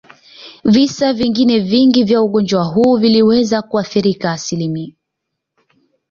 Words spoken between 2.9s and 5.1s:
viliweza kuathirika asilimi